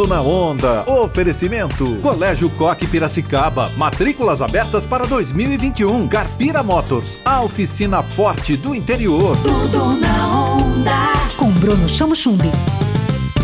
[0.00, 0.90] Tudo na onda.
[0.90, 1.96] Oferecimento.
[2.00, 3.70] Colégio Coque Piracicaba.
[3.76, 6.08] Matrículas abertas para 2021.
[6.08, 7.20] Carpira Motors.
[7.22, 9.36] A oficina forte do interior.
[9.42, 11.12] Tudo na onda.
[11.36, 12.50] Com Bruno Chamo Chumbi.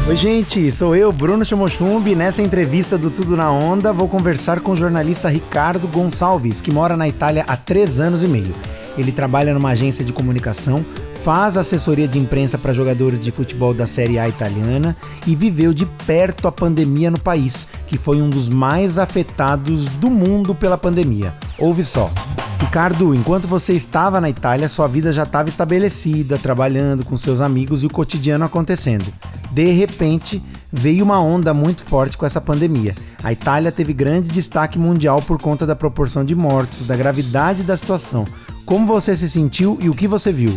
[0.08, 2.14] Oi, gente, sou eu, Bruno Chamochumbi.
[2.14, 6.96] Nessa entrevista do Tudo na Onda, vou conversar com o jornalista Ricardo Gonçalves, que mora
[6.96, 8.54] na Itália há três anos e meio.
[8.96, 10.82] Ele trabalha numa agência de comunicação,
[11.26, 15.84] faz assessoria de imprensa para jogadores de futebol da Série A italiana e viveu de
[15.84, 21.34] perto a pandemia no país, que foi um dos mais afetados do mundo pela pandemia.
[21.58, 22.12] Ouve só.
[22.60, 27.82] Ricardo, enquanto você estava na Itália, sua vida já estava estabelecida, trabalhando com seus amigos
[27.82, 29.12] e o cotidiano acontecendo.
[29.50, 30.40] De repente,
[30.72, 32.94] veio uma onda muito forte com essa pandemia.
[33.20, 37.76] A Itália teve grande destaque mundial por conta da proporção de mortos, da gravidade da
[37.76, 38.24] situação.
[38.64, 40.56] Como você se sentiu e o que você viu?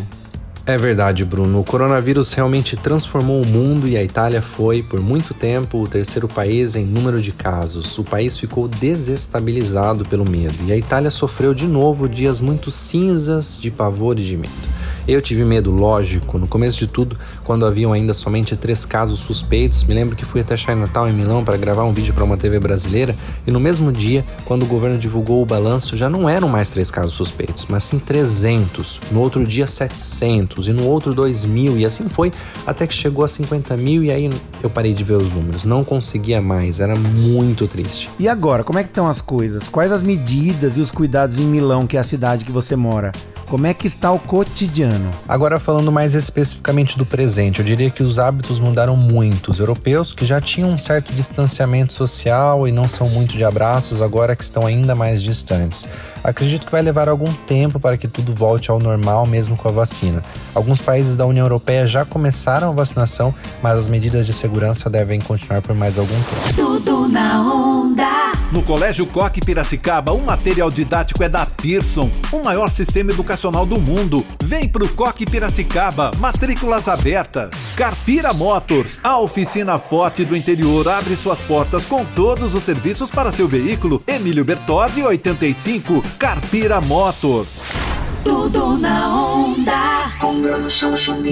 [0.70, 1.62] É verdade, Bruno.
[1.62, 6.28] O coronavírus realmente transformou o mundo e a Itália foi, por muito tempo, o terceiro
[6.28, 7.98] país em número de casos.
[7.98, 13.58] O país ficou desestabilizado pelo medo e a Itália sofreu de novo dias muito cinzas
[13.60, 14.79] de pavor e de medo.
[15.10, 19.84] Eu tive medo, lógico, no começo de tudo, quando haviam ainda somente três casos suspeitos.
[19.84, 22.60] Me lembro que fui até Chinatown em Milão para gravar um vídeo para uma TV
[22.60, 23.16] brasileira
[23.48, 26.92] e no mesmo dia, quando o governo divulgou o balanço, já não eram mais três
[26.92, 29.00] casos suspeitos, mas sim 300.
[29.12, 32.32] No outro dia, 700 e no outro 2 mil e assim foi
[32.68, 34.30] até que chegou a 50 mil e aí
[34.62, 35.64] eu parei de ver os números.
[35.64, 38.12] Não conseguia mais, era muito triste.
[38.20, 39.68] E agora, como é que estão as coisas?
[39.68, 43.12] Quais as medidas e os cuidados em Milão, que é a cidade que você mora?
[43.50, 44.99] Como é que está o cotidiano?
[45.28, 49.52] Agora falando mais especificamente do presente, eu diria que os hábitos mudaram muito.
[49.52, 54.02] Os europeus que já tinham um certo distanciamento social e não são muito de abraços,
[54.02, 55.86] agora que estão ainda mais distantes.
[56.24, 59.72] Acredito que vai levar algum tempo para que tudo volte ao normal mesmo com a
[59.72, 60.24] vacina.
[60.54, 65.20] Alguns países da União Europeia já começaram a vacinação, mas as medidas de segurança devem
[65.20, 66.56] continuar por mais algum tempo.
[66.56, 68.19] Tudo na onda.
[68.52, 73.80] No Colégio Coque Piracicaba, o material didático é da Pearson, o maior sistema educacional do
[73.80, 74.26] mundo.
[74.42, 77.52] Vem pro Coque Piracicaba, matrículas abertas.
[77.76, 83.32] Carpira Motors, a oficina forte do interior, abre suas portas com todos os serviços para
[83.32, 84.02] seu veículo.
[84.08, 87.78] Emílio Bertozzi, 85, Carpira Motors.
[88.24, 90.00] Tudo na onda.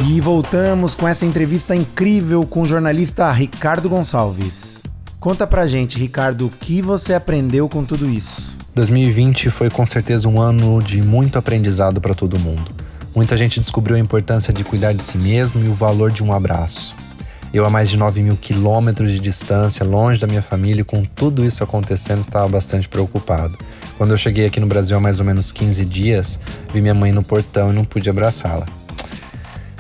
[0.08, 4.77] E voltamos com essa entrevista incrível com o jornalista Ricardo Gonçalves.
[5.20, 8.56] Conta pra gente, Ricardo, o que você aprendeu com tudo isso?
[8.76, 12.72] 2020 foi com certeza um ano de muito aprendizado para todo mundo.
[13.16, 16.32] Muita gente descobriu a importância de cuidar de si mesmo e o valor de um
[16.32, 16.96] abraço.
[17.52, 21.04] Eu, a mais de 9 mil quilômetros de distância, longe da minha família, e com
[21.04, 23.58] tudo isso acontecendo, estava bastante preocupado.
[23.98, 26.40] Quando eu cheguei aqui no Brasil há mais ou menos 15 dias,
[26.72, 28.68] vi minha mãe no portão e não pude abraçá-la.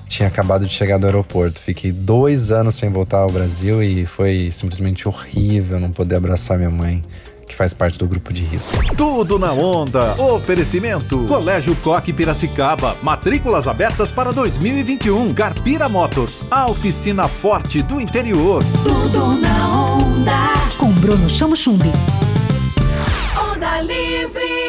[0.07, 1.59] Tinha acabado de chegar do aeroporto.
[1.59, 6.69] Fiquei dois anos sem voltar ao Brasil e foi simplesmente horrível não poder abraçar minha
[6.69, 7.01] mãe,
[7.47, 8.77] que faz parte do grupo de risco.
[8.95, 10.15] Tudo na onda.
[10.21, 11.25] Oferecimento.
[11.27, 12.95] Colégio Coque Piracicaba.
[13.01, 15.33] Matrículas abertas para 2021.
[15.33, 16.45] Carpira Motors.
[16.49, 18.63] A oficina forte do interior.
[18.83, 20.53] Tudo na onda.
[20.77, 21.91] Com Bruno Chamo Chumbi.
[23.35, 24.66] Onda livre.